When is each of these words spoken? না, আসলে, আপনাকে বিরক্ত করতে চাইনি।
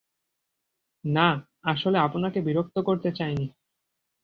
না, 1.03 1.27
আসলে, 1.63 1.97
আপনাকে 1.99 2.39
বিরক্ত 2.41 2.75
করতে 2.79 3.09
চাইনি। 3.11 3.45